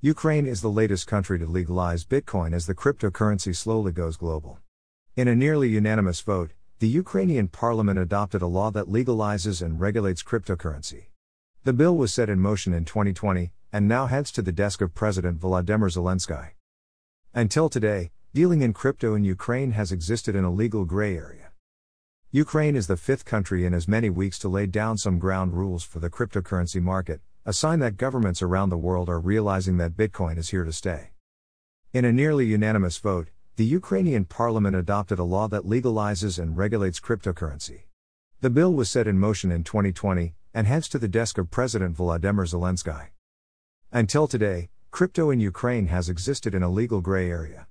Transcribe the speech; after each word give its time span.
Ukraine 0.00 0.46
is 0.46 0.60
the 0.60 0.70
latest 0.70 1.08
country 1.08 1.40
to 1.40 1.46
legalize 1.46 2.04
Bitcoin 2.04 2.54
as 2.54 2.66
the 2.66 2.74
cryptocurrency 2.74 3.52
slowly 3.52 3.90
goes 3.90 4.16
global. 4.16 4.60
In 5.16 5.26
a 5.26 5.34
nearly 5.34 5.70
unanimous 5.70 6.20
vote, 6.20 6.52
the 6.78 6.86
Ukrainian 6.86 7.48
parliament 7.48 7.98
adopted 7.98 8.40
a 8.40 8.46
law 8.46 8.70
that 8.70 8.86
legalizes 8.86 9.60
and 9.60 9.80
regulates 9.80 10.22
cryptocurrency. 10.22 11.06
The 11.64 11.72
bill 11.72 11.96
was 11.96 12.14
set 12.14 12.28
in 12.28 12.38
motion 12.38 12.72
in 12.72 12.84
2020 12.84 13.50
and 13.72 13.88
now 13.88 14.06
heads 14.06 14.30
to 14.32 14.42
the 14.42 14.52
desk 14.52 14.80
of 14.80 14.94
President 14.94 15.40
Volodymyr 15.40 15.90
Zelensky. 15.90 16.50
Until 17.34 17.68
today, 17.68 18.12
dealing 18.32 18.62
in 18.62 18.72
crypto 18.72 19.16
in 19.16 19.24
Ukraine 19.24 19.72
has 19.72 19.90
existed 19.90 20.36
in 20.36 20.44
a 20.44 20.52
legal 20.52 20.84
gray 20.84 21.16
area. 21.16 21.50
Ukraine 22.30 22.76
is 22.76 22.86
the 22.86 22.96
fifth 22.96 23.24
country 23.24 23.66
in 23.66 23.74
as 23.74 23.88
many 23.88 24.10
weeks 24.10 24.38
to 24.38 24.48
lay 24.48 24.66
down 24.66 24.96
some 24.96 25.18
ground 25.18 25.54
rules 25.54 25.82
for 25.82 25.98
the 25.98 26.08
cryptocurrency 26.08 26.80
market, 26.80 27.20
a 27.48 27.52
sign 27.54 27.78
that 27.78 27.96
governments 27.96 28.42
around 28.42 28.68
the 28.68 28.76
world 28.76 29.08
are 29.08 29.18
realizing 29.18 29.78
that 29.78 29.96
Bitcoin 29.96 30.36
is 30.36 30.50
here 30.50 30.64
to 30.64 30.72
stay. 30.72 31.12
In 31.94 32.04
a 32.04 32.12
nearly 32.12 32.44
unanimous 32.44 32.98
vote, 32.98 33.30
the 33.56 33.64
Ukrainian 33.64 34.26
parliament 34.26 34.76
adopted 34.76 35.18
a 35.18 35.24
law 35.24 35.48
that 35.48 35.62
legalizes 35.62 36.38
and 36.38 36.58
regulates 36.58 37.00
cryptocurrency. 37.00 37.84
The 38.42 38.50
bill 38.50 38.74
was 38.74 38.90
set 38.90 39.06
in 39.06 39.18
motion 39.18 39.50
in 39.50 39.64
2020 39.64 40.34
and 40.52 40.66
heads 40.66 40.90
to 40.90 40.98
the 40.98 41.08
desk 41.08 41.38
of 41.38 41.50
President 41.50 41.96
Volodymyr 41.96 42.46
Zelensky. 42.46 43.06
Until 43.92 44.26
today, 44.26 44.68
crypto 44.90 45.30
in 45.30 45.40
Ukraine 45.40 45.86
has 45.86 46.10
existed 46.10 46.54
in 46.54 46.62
a 46.62 46.68
legal 46.68 47.00
gray 47.00 47.30
area. 47.30 47.66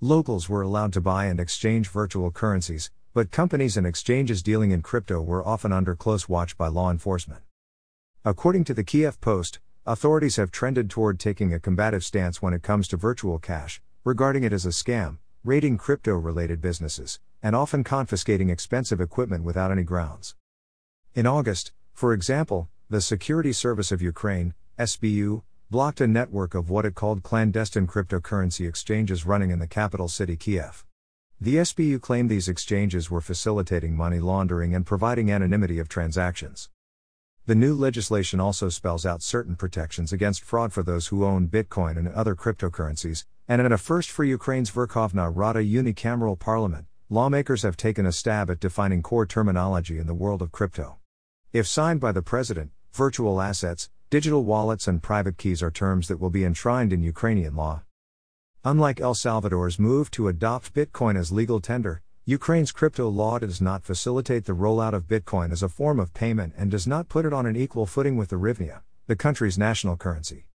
Locals 0.00 0.48
were 0.48 0.62
allowed 0.62 0.92
to 0.92 1.00
buy 1.00 1.24
and 1.24 1.40
exchange 1.40 1.88
virtual 1.88 2.30
currencies, 2.30 2.92
but 3.14 3.32
companies 3.32 3.76
and 3.76 3.84
exchanges 3.84 4.44
dealing 4.44 4.70
in 4.70 4.80
crypto 4.80 5.20
were 5.20 5.44
often 5.44 5.72
under 5.72 5.96
close 5.96 6.28
watch 6.28 6.56
by 6.56 6.68
law 6.68 6.88
enforcement. 6.88 7.42
According 8.24 8.62
to 8.64 8.74
the 8.74 8.84
Kiev 8.84 9.20
Post, 9.20 9.58
authorities 9.84 10.36
have 10.36 10.52
trended 10.52 10.88
toward 10.88 11.18
taking 11.18 11.52
a 11.52 11.58
combative 11.58 12.04
stance 12.04 12.40
when 12.40 12.54
it 12.54 12.62
comes 12.62 12.86
to 12.86 12.96
virtual 12.96 13.40
cash, 13.40 13.82
regarding 14.04 14.44
it 14.44 14.52
as 14.52 14.64
a 14.64 14.68
scam, 14.68 15.18
raiding 15.42 15.76
crypto 15.76 16.14
related 16.14 16.60
businesses, 16.60 17.18
and 17.42 17.56
often 17.56 17.82
confiscating 17.82 18.48
expensive 18.48 19.00
equipment 19.00 19.42
without 19.42 19.72
any 19.72 19.82
grounds. 19.82 20.36
In 21.16 21.26
August, 21.26 21.72
for 21.92 22.12
example, 22.12 22.68
the 22.88 23.00
Security 23.00 23.52
Service 23.52 23.90
of 23.90 24.00
Ukraine, 24.00 24.54
SBU, 24.78 25.42
blocked 25.68 26.00
a 26.00 26.06
network 26.06 26.54
of 26.54 26.70
what 26.70 26.86
it 26.86 26.94
called 26.94 27.24
clandestine 27.24 27.88
cryptocurrency 27.88 28.68
exchanges 28.68 29.26
running 29.26 29.50
in 29.50 29.58
the 29.58 29.66
capital 29.66 30.06
city 30.06 30.36
Kiev. 30.36 30.84
The 31.40 31.56
SBU 31.56 32.00
claimed 32.00 32.30
these 32.30 32.48
exchanges 32.48 33.10
were 33.10 33.20
facilitating 33.20 33.96
money 33.96 34.20
laundering 34.20 34.76
and 34.76 34.86
providing 34.86 35.32
anonymity 35.32 35.80
of 35.80 35.88
transactions. 35.88 36.68
The 37.44 37.56
new 37.56 37.74
legislation 37.74 38.38
also 38.38 38.68
spells 38.68 39.04
out 39.04 39.20
certain 39.20 39.56
protections 39.56 40.12
against 40.12 40.44
fraud 40.44 40.72
for 40.72 40.84
those 40.84 41.08
who 41.08 41.24
own 41.24 41.48
Bitcoin 41.48 41.96
and 41.96 42.06
other 42.06 42.36
cryptocurrencies, 42.36 43.24
and 43.48 43.60
in 43.60 43.72
a 43.72 43.78
first 43.78 44.12
for 44.12 44.22
Ukraine's 44.22 44.70
Verkhovna 44.70 45.28
Rada 45.34 45.58
unicameral 45.58 46.38
parliament, 46.38 46.86
lawmakers 47.08 47.62
have 47.62 47.76
taken 47.76 48.06
a 48.06 48.12
stab 48.12 48.48
at 48.48 48.60
defining 48.60 49.02
core 49.02 49.26
terminology 49.26 49.98
in 49.98 50.06
the 50.06 50.14
world 50.14 50.40
of 50.40 50.52
crypto. 50.52 50.98
If 51.52 51.66
signed 51.66 51.98
by 51.98 52.12
the 52.12 52.22
president, 52.22 52.70
virtual 52.92 53.40
assets, 53.40 53.90
digital 54.08 54.44
wallets, 54.44 54.86
and 54.86 55.02
private 55.02 55.36
keys 55.36 55.64
are 55.64 55.70
terms 55.72 56.06
that 56.06 56.20
will 56.20 56.30
be 56.30 56.44
enshrined 56.44 56.92
in 56.92 57.02
Ukrainian 57.02 57.56
law. 57.56 57.82
Unlike 58.64 59.00
El 59.00 59.14
Salvador's 59.14 59.80
move 59.80 60.12
to 60.12 60.28
adopt 60.28 60.74
Bitcoin 60.74 61.18
as 61.18 61.32
legal 61.32 61.60
tender, 61.60 62.02
Ukraine's 62.24 62.70
crypto 62.70 63.08
law 63.08 63.40
does 63.40 63.60
not 63.60 63.82
facilitate 63.82 64.44
the 64.44 64.52
rollout 64.52 64.92
of 64.92 65.08
Bitcoin 65.08 65.50
as 65.50 65.60
a 65.60 65.68
form 65.68 65.98
of 65.98 66.14
payment 66.14 66.54
and 66.56 66.70
does 66.70 66.86
not 66.86 67.08
put 67.08 67.26
it 67.26 67.32
on 67.32 67.46
an 67.46 67.56
equal 67.56 67.84
footing 67.84 68.16
with 68.16 68.28
the 68.28 68.36
hryvnia, 68.36 68.82
the 69.08 69.16
country's 69.16 69.58
national 69.58 69.96
currency. 69.96 70.46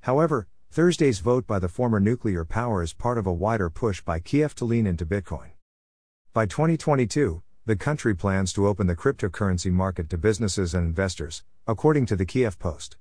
However, 0.00 0.48
Thursday's 0.72 1.20
vote 1.20 1.46
by 1.46 1.60
the 1.60 1.68
former 1.68 2.00
nuclear 2.00 2.44
power 2.44 2.82
is 2.82 2.94
part 2.94 3.16
of 3.16 3.28
a 3.28 3.32
wider 3.32 3.70
push 3.70 4.00
by 4.00 4.18
Kiev 4.18 4.56
to 4.56 4.64
lean 4.64 4.88
into 4.88 5.06
Bitcoin. 5.06 5.50
By 6.32 6.46
2022, 6.46 7.42
the 7.64 7.76
country 7.76 8.16
plans 8.16 8.52
to 8.54 8.66
open 8.66 8.88
the 8.88 8.96
cryptocurrency 8.96 9.70
market 9.70 10.10
to 10.10 10.18
businesses 10.18 10.74
and 10.74 10.84
investors, 10.84 11.44
according 11.68 12.06
to 12.06 12.16
the 12.16 12.26
Kiev 12.26 12.58
Post. 12.58 12.96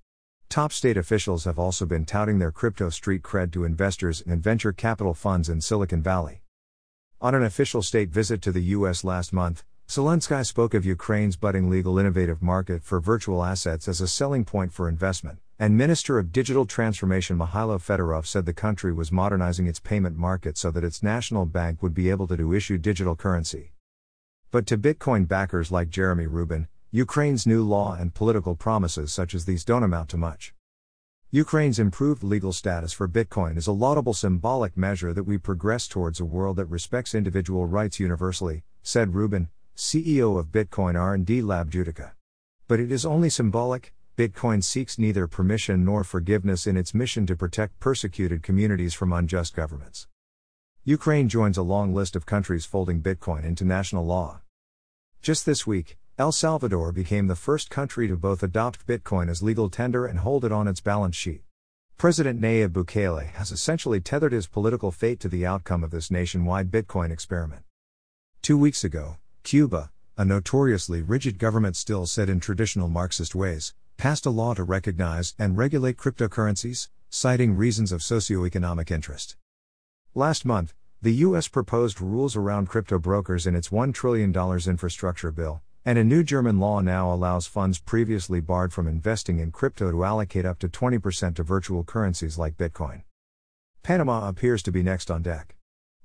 Top 0.50 0.72
state 0.72 0.98
officials 0.98 1.46
have 1.46 1.58
also 1.58 1.88
been 1.88 2.06
touting 2.06 2.38
their 2.38 2.52
crypto 2.52 2.92
street 2.92 3.24
cred 3.24 3.52
to 3.54 3.64
investors 3.64 4.22
and 4.22 4.44
venture 4.44 4.72
capital 4.72 5.16
funds 5.16 5.50
in 5.50 5.62
Silicon 5.62 6.04
Valley. 6.04 6.44
On 7.20 7.34
an 7.34 7.42
official 7.42 7.82
state 7.82 8.12
visit 8.12 8.44
to 8.44 8.52
the 8.52 8.62
U.S. 8.78 9.04
last 9.04 9.34
month, 9.34 9.64
Zelensky 9.90 10.46
spoke 10.46 10.76
of 10.76 10.86
Ukraine's 10.86 11.36
budding 11.36 11.68
legal 11.68 11.98
innovative 11.98 12.44
market 12.44 12.84
for 12.84 13.00
virtual 13.00 13.44
assets 13.44 13.88
as 13.88 14.00
a 14.00 14.08
selling 14.08 14.46
point 14.46 14.72
for 14.72 14.88
investment, 14.88 15.40
and 15.58 15.76
Minister 15.76 16.20
of 16.20 16.32
Digital 16.32 16.68
Transformation 16.68 17.36
Mikhailo 17.36 17.80
Fedorov 17.80 18.28
said 18.28 18.46
the 18.46 18.54
country 18.54 18.94
was 18.94 19.12
modernizing 19.12 19.66
its 19.66 19.80
payment 19.80 20.16
market 20.16 20.60
so 20.60 20.70
that 20.70 20.84
its 20.84 21.02
national 21.02 21.48
bank 21.48 21.82
would 21.82 21.96
be 21.96 22.12
able 22.12 22.28
to 22.28 22.54
issue 22.54 22.78
digital 22.78 23.16
currency. 23.16 23.72
But 24.52 24.68
to 24.68 24.78
Bitcoin 24.78 25.28
backers 25.28 25.72
like 25.72 25.90
Jeremy 25.90 26.28
Rubin, 26.28 26.68
Ukraine's 26.92 27.48
new 27.48 27.64
law 27.64 27.96
and 27.96 28.14
political 28.14 28.54
promises 28.54 29.12
such 29.12 29.34
as 29.34 29.46
these 29.46 29.66
don't 29.66 29.82
amount 29.82 30.10
to 30.10 30.18
much. 30.18 30.54
Ukraine's 31.32 31.78
improved 31.78 32.24
legal 32.24 32.54
status 32.54 32.94
for 32.94 33.06
Bitcoin 33.06 33.58
is 33.58 33.68
a 33.68 33.74
laudable 33.74 34.14
symbolic 34.14 34.78
measure 34.78 35.12
that 35.12 35.26
we 35.26 35.38
progress 35.38 35.86
towards 35.86 36.22
a 36.22 36.26
world 36.26 36.56
that 36.56 36.68
respects 36.68 37.14
individual 37.14 37.66
rights 37.66 38.00
universally, 38.00 38.64
said 38.82 39.14
Rubin, 39.14 39.50
CEO 39.76 40.40
of 40.40 40.54
Bitcoin 40.54 40.98
R&D 40.98 41.42
lab 41.42 41.70
Judica. 41.70 42.12
But 42.70 42.80
it 42.80 42.94
is 42.94 43.06
only 43.06 43.30
symbolic. 43.30 43.94
Bitcoin 44.16 44.64
seeks 44.64 44.98
neither 44.98 45.28
permission 45.28 45.84
nor 45.84 46.06
forgiveness 46.06 46.66
in 46.66 46.78
its 46.78 46.94
mission 46.94 47.26
to 47.26 47.36
protect 47.36 47.78
persecuted 47.82 48.42
communities 48.42 48.94
from 48.94 49.12
unjust 49.12 49.54
governments. 49.54 50.08
Ukraine 50.86 51.28
joins 51.28 51.58
a 51.58 51.62
long 51.62 51.94
list 51.94 52.16
of 52.16 52.26
countries 52.26 52.64
folding 52.64 53.02
Bitcoin 53.02 53.44
into 53.44 53.66
national 53.66 54.06
law. 54.06 54.40
Just 55.22 55.46
this 55.46 55.68
week, 55.68 55.98
El 56.20 56.32
Salvador 56.32 56.92
became 56.92 57.28
the 57.28 57.36
first 57.36 57.70
country 57.70 58.08
to 58.08 58.18
both 58.18 58.42
adopt 58.42 58.88
Bitcoin 58.88 59.30
as 59.30 59.44
legal 59.44 59.70
tender 59.70 60.08
and 60.08 60.18
hold 60.18 60.44
it 60.44 60.52
on 60.52 60.68
its 60.68 60.82
balance 60.82 61.16
sheet. 61.16 61.44
President 61.96 62.42
Nayib 62.42 62.70
Bukele 62.70 63.28
has 63.34 63.52
essentially 63.52 64.02
tethered 64.02 64.32
his 64.32 64.48
political 64.48 64.92
fate 64.92 65.20
to 65.20 65.30
the 65.30 65.46
outcome 65.46 65.84
of 65.84 65.92
this 65.92 66.10
nationwide 66.10 66.72
Bitcoin 66.72 67.12
experiment. 67.12 67.62
Two 68.42 68.58
weeks 68.58 68.84
ago, 68.84 69.18
Cuba, 69.44 69.92
a 70.18 70.26
notoriously 70.26 71.04
rigid 71.04 71.38
government 71.38 71.76
still 71.76 72.08
set 72.08 72.30
in 72.30 72.40
traditional 72.40 72.90
Marxist 72.90 73.36
ways, 73.36 73.76
passed 73.98 74.26
a 74.26 74.32
law 74.32 74.56
to 74.56 74.64
recognize 74.64 75.36
and 75.38 75.56
regulate 75.56 75.98
cryptocurrencies, 75.98 76.90
citing 77.12 77.56
reasons 77.56 77.92
of 77.92 78.02
socioeconomic 78.02 78.90
interest. 78.90 79.36
Last 80.16 80.46
month, 80.46 80.74
the 81.00 81.14
U.S. 81.28 81.48
proposed 81.48 82.02
rules 82.02 82.36
around 82.36 82.70
crypto 82.70 82.98
brokers 82.98 83.46
in 83.46 83.54
its 83.54 83.70
$1 83.70 83.94
trillion 83.94 84.34
infrastructure 84.34 85.32
bill, 85.32 85.62
and 85.88 85.98
a 85.98 86.04
new 86.04 86.22
German 86.22 86.60
law 86.60 86.82
now 86.82 87.14
allows 87.14 87.48
funds 87.48 87.80
previously 87.80 88.42
barred 88.42 88.74
from 88.74 88.90
investing 88.90 89.40
in 89.40 89.50
crypto 89.52 89.90
to 89.90 90.04
allocate 90.04 90.46
up 90.46 90.60
to 90.60 90.68
20% 90.68 91.36
to 91.36 91.44
virtual 91.44 91.86
currencies 91.86 92.38
like 92.38 92.58
Bitcoin. 92.58 93.04
Panama 93.84 94.28
appears 94.28 94.62
to 94.62 94.70
be 94.70 94.84
next 94.84 95.10
on 95.10 95.22
deck. 95.22 95.56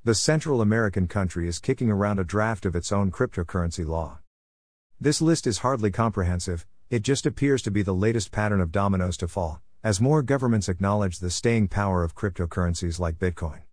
The 0.05 0.15
Central 0.15 0.61
American 0.61 1.09
country 1.09 1.49
is 1.49 1.59
kicking 1.59 1.91
around 1.91 2.21
a 2.21 2.25
draft 2.25 2.65
of 2.65 2.77
its 2.77 2.93
own 2.93 3.11
cryptocurrency 3.11 3.85
law. 3.85 4.21
This 5.01 5.21
list 5.21 5.49
is 5.49 5.59
hardly 5.59 5.91
comprehensive, 5.91 6.65
it 6.89 7.03
just 7.03 7.27
appears 7.27 7.61
to 7.63 7.73
be 7.73 7.83
the 7.83 7.93
latest 7.93 8.31
pattern 8.31 8.61
of 8.61 8.71
dominoes 8.71 9.17
to 9.17 9.27
fall, 9.27 9.63
as 9.83 10.01
more 10.01 10.23
governments 10.23 10.69
acknowledge 10.69 11.19
the 11.19 11.29
staying 11.29 11.67
power 11.67 12.05
of 12.05 12.15
cryptocurrencies 12.15 13.01
like 13.01 13.19
Bitcoin. 13.19 13.63